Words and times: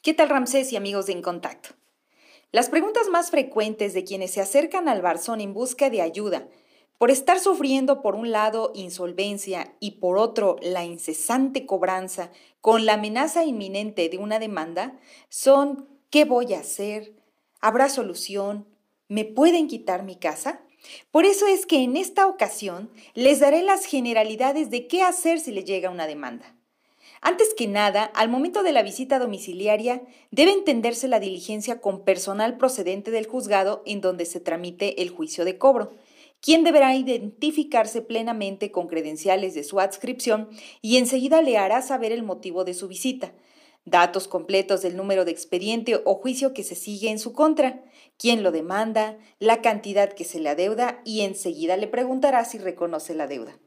¿Qué 0.00 0.14
tal 0.14 0.28
Ramsés 0.28 0.72
y 0.72 0.76
amigos 0.76 1.06
de 1.06 1.12
En 1.14 1.22
Contacto? 1.22 1.70
Las 2.52 2.68
preguntas 2.68 3.08
más 3.08 3.32
frecuentes 3.32 3.94
de 3.94 4.04
quienes 4.04 4.30
se 4.30 4.40
acercan 4.40 4.88
al 4.88 5.02
Barzón 5.02 5.40
en 5.40 5.52
busca 5.52 5.90
de 5.90 6.00
ayuda, 6.00 6.46
por 6.98 7.10
estar 7.10 7.40
sufriendo 7.40 8.00
por 8.00 8.14
un 8.14 8.30
lado 8.30 8.70
insolvencia 8.76 9.74
y 9.80 9.98
por 9.98 10.16
otro 10.16 10.54
la 10.62 10.84
incesante 10.84 11.66
cobranza 11.66 12.30
con 12.60 12.86
la 12.86 12.92
amenaza 12.92 13.42
inminente 13.44 14.08
de 14.08 14.18
una 14.18 14.38
demanda, 14.38 14.96
son 15.30 15.88
¿qué 16.10 16.24
voy 16.24 16.54
a 16.54 16.60
hacer? 16.60 17.16
¿Habrá 17.60 17.88
solución? 17.88 18.68
¿Me 19.08 19.24
pueden 19.24 19.66
quitar 19.66 20.04
mi 20.04 20.14
casa? 20.14 20.62
Por 21.10 21.24
eso 21.24 21.48
es 21.48 21.66
que 21.66 21.82
en 21.82 21.96
esta 21.96 22.28
ocasión 22.28 22.88
les 23.14 23.40
daré 23.40 23.62
las 23.62 23.84
generalidades 23.84 24.70
de 24.70 24.86
qué 24.86 25.02
hacer 25.02 25.40
si 25.40 25.50
le 25.50 25.64
llega 25.64 25.90
una 25.90 26.06
demanda. 26.06 26.54
Antes 27.20 27.54
que 27.54 27.66
nada, 27.66 28.04
al 28.04 28.28
momento 28.28 28.62
de 28.62 28.72
la 28.72 28.82
visita 28.82 29.18
domiciliaria, 29.18 30.02
debe 30.30 30.52
entenderse 30.52 31.08
la 31.08 31.20
diligencia 31.20 31.80
con 31.80 32.04
personal 32.04 32.56
procedente 32.56 33.10
del 33.10 33.26
juzgado 33.26 33.82
en 33.86 34.00
donde 34.00 34.24
se 34.24 34.40
tramite 34.40 35.02
el 35.02 35.10
juicio 35.10 35.44
de 35.44 35.58
cobro, 35.58 35.92
quien 36.40 36.62
deberá 36.62 36.94
identificarse 36.94 38.02
plenamente 38.02 38.70
con 38.70 38.86
credenciales 38.86 39.54
de 39.54 39.64
su 39.64 39.80
adscripción 39.80 40.48
y 40.80 40.96
enseguida 40.98 41.42
le 41.42 41.58
hará 41.58 41.82
saber 41.82 42.12
el 42.12 42.22
motivo 42.22 42.64
de 42.64 42.74
su 42.74 42.86
visita, 42.86 43.32
datos 43.84 44.28
completos 44.28 44.82
del 44.82 44.96
número 44.96 45.24
de 45.24 45.32
expediente 45.32 46.00
o 46.04 46.14
juicio 46.14 46.52
que 46.52 46.62
se 46.62 46.74
sigue 46.74 47.10
en 47.10 47.18
su 47.18 47.32
contra, 47.32 47.82
quién 48.16 48.42
lo 48.42 48.52
demanda, 48.52 49.18
la 49.40 49.60
cantidad 49.62 50.12
que 50.12 50.24
se 50.24 50.38
le 50.38 50.50
adeuda 50.50 51.00
y 51.04 51.22
enseguida 51.22 51.76
le 51.76 51.88
preguntará 51.88 52.44
si 52.44 52.58
reconoce 52.58 53.14
la 53.14 53.26
deuda. 53.26 53.58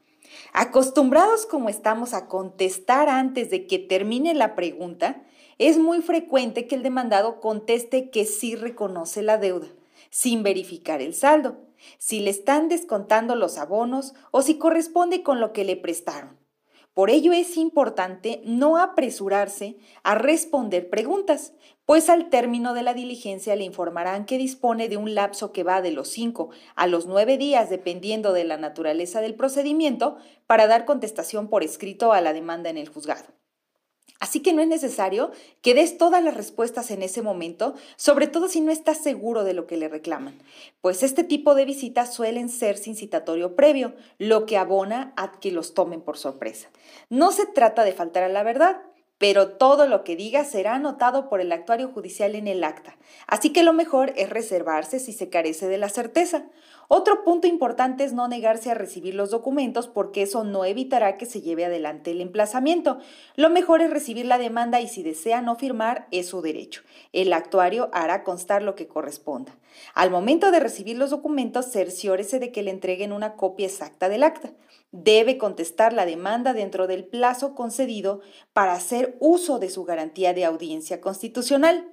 Acostumbrados 0.52 1.46
como 1.46 1.68
estamos 1.68 2.14
a 2.14 2.26
contestar 2.26 3.08
antes 3.08 3.50
de 3.50 3.66
que 3.66 3.78
termine 3.78 4.34
la 4.34 4.54
pregunta, 4.54 5.22
es 5.58 5.78
muy 5.78 6.02
frecuente 6.02 6.66
que 6.66 6.74
el 6.74 6.82
demandado 6.82 7.40
conteste 7.40 8.10
que 8.10 8.24
sí 8.24 8.56
reconoce 8.56 9.22
la 9.22 9.38
deuda, 9.38 9.68
sin 10.10 10.42
verificar 10.42 11.00
el 11.00 11.14
saldo, 11.14 11.58
si 11.98 12.20
le 12.20 12.30
están 12.30 12.68
descontando 12.68 13.34
los 13.34 13.58
abonos 13.58 14.14
o 14.30 14.42
si 14.42 14.58
corresponde 14.58 15.22
con 15.22 15.40
lo 15.40 15.52
que 15.52 15.64
le 15.64 15.76
prestaron. 15.76 16.41
Por 16.94 17.08
ello 17.08 17.32
es 17.32 17.56
importante 17.56 18.42
no 18.44 18.76
apresurarse 18.76 19.76
a 20.02 20.14
responder 20.14 20.90
preguntas, 20.90 21.54
pues 21.86 22.10
al 22.10 22.28
término 22.28 22.74
de 22.74 22.82
la 22.82 22.92
diligencia 22.92 23.56
le 23.56 23.64
informarán 23.64 24.26
que 24.26 24.36
dispone 24.36 24.90
de 24.90 24.98
un 24.98 25.14
lapso 25.14 25.52
que 25.52 25.64
va 25.64 25.80
de 25.80 25.90
los 25.90 26.08
5 26.08 26.50
a 26.74 26.86
los 26.86 27.06
9 27.06 27.38
días, 27.38 27.70
dependiendo 27.70 28.34
de 28.34 28.44
la 28.44 28.58
naturaleza 28.58 29.22
del 29.22 29.34
procedimiento, 29.34 30.18
para 30.46 30.66
dar 30.66 30.84
contestación 30.84 31.48
por 31.48 31.64
escrito 31.64 32.12
a 32.12 32.20
la 32.20 32.34
demanda 32.34 32.68
en 32.68 32.76
el 32.76 32.90
juzgado. 32.90 33.41
Así 34.22 34.38
que 34.38 34.52
no 34.52 34.62
es 34.62 34.68
necesario 34.68 35.32
que 35.62 35.74
des 35.74 35.98
todas 35.98 36.22
las 36.22 36.36
respuestas 36.36 36.92
en 36.92 37.02
ese 37.02 37.22
momento, 37.22 37.74
sobre 37.96 38.28
todo 38.28 38.46
si 38.46 38.60
no 38.60 38.70
estás 38.70 38.98
seguro 38.98 39.42
de 39.42 39.52
lo 39.52 39.66
que 39.66 39.76
le 39.76 39.88
reclaman, 39.88 40.38
pues 40.80 41.02
este 41.02 41.24
tipo 41.24 41.56
de 41.56 41.64
visitas 41.64 42.14
suelen 42.14 42.48
ser 42.48 42.78
sin 42.78 42.94
citatorio 42.94 43.56
previo, 43.56 43.94
lo 44.18 44.46
que 44.46 44.56
abona 44.56 45.12
a 45.16 45.40
que 45.40 45.50
los 45.50 45.74
tomen 45.74 46.00
por 46.00 46.18
sorpresa. 46.18 46.70
No 47.10 47.32
se 47.32 47.46
trata 47.46 47.82
de 47.82 47.94
faltar 47.94 48.22
a 48.22 48.28
la 48.28 48.44
verdad, 48.44 48.82
pero 49.22 49.50
todo 49.50 49.86
lo 49.86 50.02
que 50.02 50.16
diga 50.16 50.44
será 50.44 50.74
anotado 50.74 51.28
por 51.28 51.40
el 51.40 51.52
actuario 51.52 51.86
judicial 51.86 52.34
en 52.34 52.48
el 52.48 52.64
acta, 52.64 52.96
así 53.28 53.50
que 53.50 53.62
lo 53.62 53.72
mejor 53.72 54.12
es 54.16 54.28
reservarse 54.28 54.98
si 54.98 55.12
se 55.12 55.28
carece 55.28 55.68
de 55.68 55.78
la 55.78 55.88
certeza. 55.88 56.46
Otro 56.88 57.22
punto 57.22 57.46
importante 57.46 58.02
es 58.02 58.14
no 58.14 58.26
negarse 58.26 58.72
a 58.72 58.74
recibir 58.74 59.14
los 59.14 59.30
documentos 59.30 59.86
porque 59.86 60.22
eso 60.22 60.42
no 60.42 60.64
evitará 60.64 61.18
que 61.18 61.26
se 61.26 61.40
lleve 61.40 61.64
adelante 61.64 62.10
el 62.10 62.20
emplazamiento. 62.20 62.98
Lo 63.36 63.48
mejor 63.48 63.80
es 63.80 63.90
recibir 63.90 64.26
la 64.26 64.38
demanda 64.38 64.80
y 64.80 64.88
si 64.88 65.04
desea 65.04 65.40
no 65.40 65.54
firmar 65.54 66.08
es 66.10 66.26
su 66.26 66.42
derecho. 66.42 66.82
El 67.12 67.32
actuario 67.32 67.90
hará 67.92 68.24
constar 68.24 68.64
lo 68.64 68.74
que 68.74 68.88
corresponda. 68.88 69.56
Al 69.94 70.10
momento 70.10 70.50
de 70.50 70.58
recibir 70.58 70.98
los 70.98 71.10
documentos, 71.10 71.70
cerciórese 71.70 72.40
de 72.40 72.50
que 72.50 72.64
le 72.64 72.72
entreguen 72.72 73.12
una 73.12 73.36
copia 73.36 73.66
exacta 73.66 74.08
del 74.08 74.24
acta 74.24 74.52
debe 74.92 75.38
contestar 75.38 75.94
la 75.94 76.04
demanda 76.04 76.52
dentro 76.52 76.86
del 76.86 77.04
plazo 77.04 77.54
concedido 77.54 78.20
para 78.52 78.74
hacer 78.74 79.11
uso 79.20 79.58
de 79.58 79.70
su 79.70 79.84
garantía 79.84 80.34
de 80.34 80.44
audiencia 80.44 81.00
constitucional. 81.00 81.88